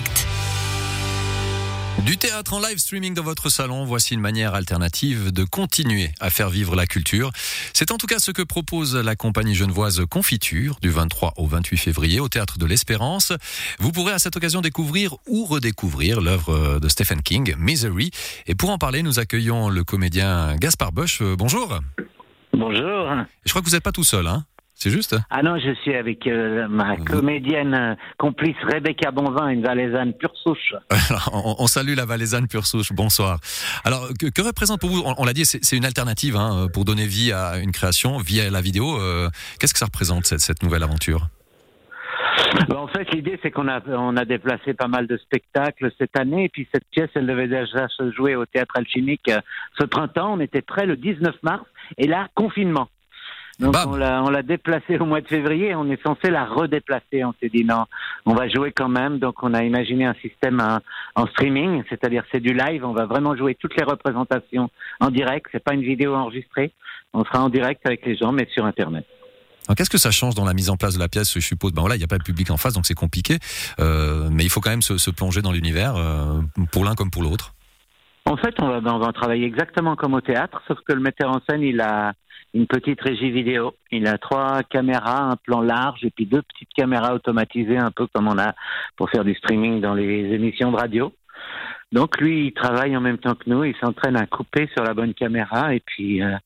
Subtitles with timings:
[0.00, 0.26] direct.
[2.06, 6.30] Du théâtre en live streaming dans votre salon, voici une manière alternative de continuer à
[6.30, 7.30] faire vivre la culture.
[7.74, 11.76] C'est en tout cas ce que propose la compagnie genevoise Confiture du 23 au 28
[11.76, 13.32] février au théâtre de l'Espérance.
[13.78, 18.10] Vous pourrez à cette occasion découvrir ou redécouvrir l'œuvre de Stephen King, Misery.
[18.46, 21.20] Et pour en parler, nous accueillons le comédien Gaspard Bosch.
[21.20, 21.80] Euh, Bonjour.
[22.54, 23.08] Bonjour.
[23.44, 24.44] Je crois que vous n'êtes pas tout seul, hein
[24.74, 29.62] c'est juste Ah non, je suis avec euh, ma comédienne euh, complice Rebecca Bonvin, une
[29.62, 30.74] valaisanne pure souche.
[31.32, 33.38] on, on, salue la valaisanne pure souche, bonsoir.
[33.84, 36.84] Alors, que, que représente pour vous, on, on l'a dit, c'est une alternative hein, pour
[36.84, 38.98] donner vie à une création via la vidéo.
[38.98, 39.28] Euh,
[39.58, 41.28] Qu'est-ce que ça représente, cette, cette nouvelle aventure?
[42.68, 46.18] Ben, en fait, l'idée, c'est qu'on a, on a déplacé pas mal de spectacles cette
[46.18, 49.40] année, et puis cette pièce, elle devait déjà se jouer au Théâtre Alchimique euh,
[49.78, 50.34] ce printemps.
[50.34, 51.64] On était prêt le 19 mars,
[51.98, 52.88] et là, confinement.
[53.60, 53.90] Donc Bam.
[53.90, 57.24] on l'a, on l'a déplacée au mois de février, on est censé la redéplacer.
[57.24, 57.84] On s'est dit non,
[58.24, 59.18] on va jouer quand même.
[59.18, 60.78] Donc on a imaginé un système en,
[61.20, 62.84] en streaming, c'est-à-dire c'est du live.
[62.84, 65.46] On va vraiment jouer toutes les représentations en direct.
[65.52, 66.72] C'est pas une vidéo enregistrée.
[67.12, 69.04] On sera en direct avec les gens, mais sur Internet.
[69.66, 71.72] Alors, Qu'est-ce que ça change dans la mise en place de la pièce Je suppose,
[71.72, 73.38] ben voilà, il n'y a pas de public en face, donc c'est compliqué.
[73.78, 76.40] Euh, mais il faut quand même se, se plonger dans l'univers, euh,
[76.72, 77.54] pour l'un comme pour l'autre.
[78.30, 81.62] En fait, on va, travailler exactement comme au théâtre, sauf que le metteur en scène,
[81.62, 82.12] il a
[82.54, 83.74] une petite régie vidéo.
[83.90, 88.06] Il a trois caméras, un plan large et puis deux petites caméras automatisées, un peu
[88.06, 88.54] comme on a
[88.96, 91.12] pour faire du streaming dans les émissions de radio.
[91.90, 94.94] Donc lui, il travaille en même temps que nous, il s'entraîne à couper sur la
[94.94, 96.36] bonne caméra et puis euh,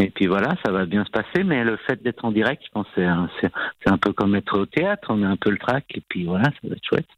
[0.00, 1.42] et puis voilà, ça va bien se passer.
[1.42, 3.50] Mais le fait d'être en direct, je pense, c'est un, c'est-
[3.82, 5.08] c'est un peu comme être au théâtre.
[5.10, 7.08] On a un peu le trac et puis voilà, ça va être chouette.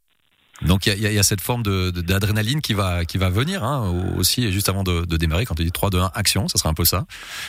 [0.63, 3.31] Donc il y a, y y cette forme de- de- d'adrénaline qui va, qui va
[3.31, 6.49] venir hein, aussi, juste avant de, de démarrer, quand tu dis 3, 2, 1, action,
[6.49, 7.05] ça sera un peu ça.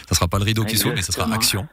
[0.10, 1.68] Ça sera pas le rideau qui s'ouvre, mais ça sera action.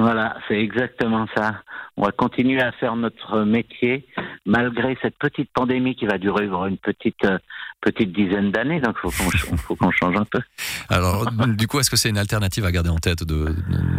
[0.00, 1.60] Voilà, c'est exactement ça.
[1.96, 4.06] On va continuer à faire notre métier
[4.46, 7.38] malgré cette petite pandémie qui va durer une petite euh,
[7.80, 8.80] petite dizaine d'années.
[8.80, 10.38] Donc, faut qu'on faut qu'on change un peu.
[10.88, 13.52] Alors, du coup, est-ce que c'est une alternative à garder en tête de,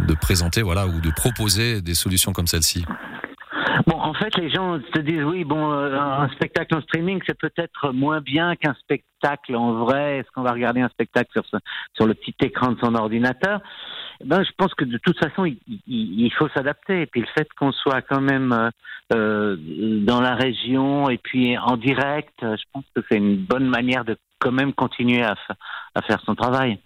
[0.08, 2.86] de présenter, voilà, ou de proposer des solutions comme celle-ci?
[3.86, 7.38] Bon, en fait, les gens se disent oui, bon, euh, un spectacle en streaming, c'est
[7.38, 10.18] peut-être moins bien qu'un spectacle en vrai.
[10.18, 11.56] Est-ce qu'on va regarder un spectacle sur, ce-
[11.94, 13.60] sur le petit écran de son ordinateur?
[14.24, 17.02] Ben, je pense que de toute façon, il, il- faut s'adapter.
[17.02, 18.70] Et puis le fait qu'on soit quand même euh,
[19.14, 19.56] euh,
[20.04, 24.16] dans la région et puis en direct, je pense que c'est une bonne manière de
[24.38, 25.34] quand même continuer à,
[25.94, 26.78] à faire son travail.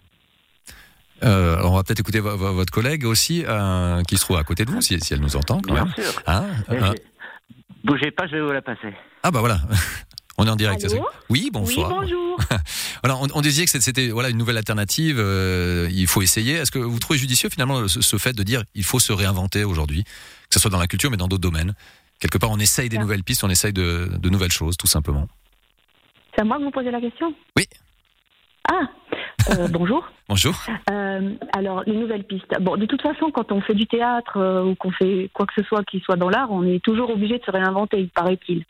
[1.23, 4.37] Euh, Alors, on va peut-être écouter vo- vo- votre collègue aussi, euh, qui se trouve
[4.37, 5.93] à côté de vous, si, si elle nous entend quand Bien même.
[5.93, 6.21] sûr.
[6.27, 7.03] Hein Euh, c'est-
[7.83, 8.93] Bougez pas, je vais vous la passer.
[9.23, 9.59] ah bah voilà,
[10.37, 10.83] on est en direct.
[10.83, 11.89] Allô c'est ça Oui, bonsoir.
[11.91, 12.39] Oui, bonjour.
[13.03, 15.17] Voilà, on, on disait que c'était voilà une nouvelle alternative.
[15.19, 16.53] euh, il faut essayer.
[16.55, 19.63] Est-ce que vous trouvez judicieux finalement ce, ce fait de dire il faut se réinventer
[19.63, 20.09] aujourd'hui, que
[20.53, 21.75] ce soit dans la culture mais dans d'autres domaines?
[22.19, 25.27] Quelque part, on essaye des nouvelles pistes, on essaye de, de nouvelles choses, tout simplement.
[26.33, 27.33] C'est à moi que vous posez la question?
[27.57, 27.67] Oui.
[29.51, 30.07] Euh, bonjour.
[30.27, 30.55] Bonjour.
[30.89, 32.51] Euh, alors, les nouvelles pistes.
[32.61, 35.53] Bon, de toute façon, quand on fait du théâtre euh, ou qu'on fait quoi que
[35.55, 38.63] ce soit qui soit dans l'art, on est toujours obligé de se réinventer, il paraît-il.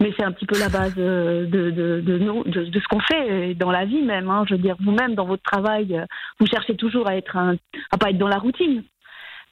[0.00, 3.00] Mais c'est un petit peu la base euh, de, de, de, de, de ce qu'on
[3.00, 4.28] fait euh, dans la vie même.
[4.28, 4.44] Hein.
[4.46, 6.04] Je veux dire, vous-même, dans votre travail,
[6.38, 7.56] vous cherchez toujours à être un,
[7.90, 8.82] à pas être dans la routine.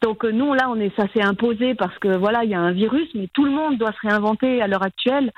[0.03, 2.73] Donc nous, là, on est, ça s'est imposé parce que voilà, il y a un
[2.73, 5.33] virus, mais tout le monde doit se réinventer à l'heure actuelle.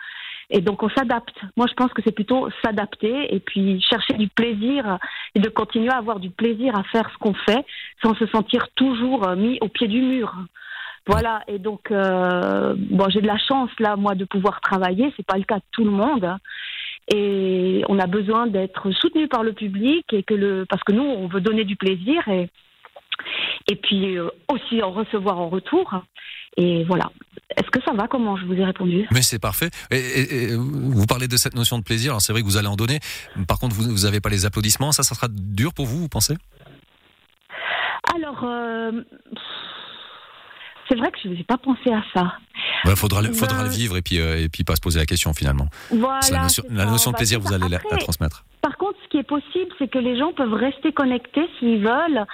[0.51, 1.37] Et donc on s'adapte.
[1.57, 4.99] Moi, je pense que c'est plutôt s'adapter et puis chercher du plaisir
[5.35, 7.65] et de continuer à avoir du plaisir à faire ce qu'on fait
[8.03, 10.35] sans se sentir toujours euh, mis au pied du mur.
[11.07, 11.43] Voilà.
[11.49, 15.13] Et donc, euh, bon, j'ai de la chance là, moi, de pouvoir travailler.
[15.17, 16.37] C'est pas le cas de tout le monde.
[17.15, 21.03] Et on a besoin d'être soutenu par le public et que le, parce que nous,
[21.03, 22.49] on veut donner du plaisir et
[23.71, 26.03] et puis euh, aussi en recevoir en retour.
[26.57, 27.11] Et voilà.
[27.57, 29.71] Est-ce que ça va Comment je vous ai répondu Mais c'est parfait.
[29.91, 32.13] Et, et- et vous parlez de cette notion de plaisir.
[32.13, 32.99] Alors c'est vrai que vous allez en donner.
[33.47, 34.93] Par contre, vous n'avez pas les applaudissements.
[34.93, 36.35] Ça, ça sera dur pour vous, vous pensez?
[38.15, 38.93] Alors, euh,
[40.89, 42.33] c'est vrai que je n'ai pas pensé à ça.
[42.85, 45.07] Il faudra, le- faudra le vivre et puis, euh, et puis pas se poser la
[45.07, 45.69] question finalement.
[45.91, 46.21] Voilà.
[46.31, 48.45] La notion, la de Bah, plaisir, c'est vous allez la, Après, la transmettre.
[48.63, 52.25] Par contre, ce qui est possible, c'est que les gens peuvent rester connectés s'ils veulent,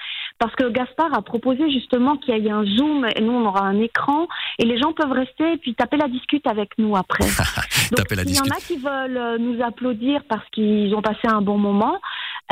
[0.45, 3.63] parce que Gaspard a proposé justement qu'il y ait un Zoom, et nous on aura
[3.63, 7.25] un écran, et les gens peuvent rester et puis taper la discute avec nous après.
[7.97, 11.41] Donc, s'il y en a qui veulent euh, nous applaudir parce qu'ils ont passé un
[11.41, 11.99] bon moment,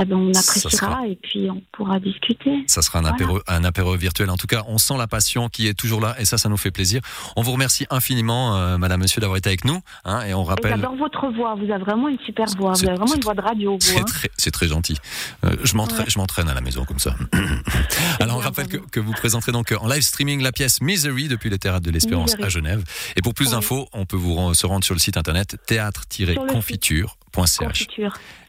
[0.02, 2.64] eh ben, on appréciera et puis on pourra discuter.
[2.66, 4.31] Ça sera un, apéro, un apéro virtuel.
[4.31, 6.56] En tout cas, on sent la passion qui est toujours là et ça, ça nous
[6.56, 7.00] fait plaisir.
[7.37, 9.81] On vous remercie infiniment, euh, Madame, Monsieur, d'avoir été avec nous.
[10.04, 10.72] Hein, et on rappelle.
[10.72, 11.54] J'adore votre voix.
[11.54, 12.72] Vous avez vraiment une super voix.
[12.72, 13.76] Vous avez vraiment une voix de radio.
[13.81, 14.04] C'est hein.
[14.04, 14.96] très, très, gentil.
[15.44, 17.14] Euh, je m'entraîne à la maison comme ça.
[18.20, 21.50] Alors, on rappelle que, que, vous présenterez donc en live streaming la pièce Misery depuis
[21.50, 22.84] les théâtres de l'Espérance à Genève.
[23.16, 27.88] Et pour plus d'infos, on peut vous se rendre sur le site internet théâtre-confiture.ch.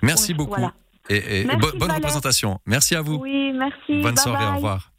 [0.01, 0.69] Merci beaucoup.
[1.09, 2.59] Et, bonne représentation.
[2.65, 3.15] Merci à vous.
[3.15, 4.01] Oui, merci.
[4.01, 4.92] Bonne soirée, au revoir.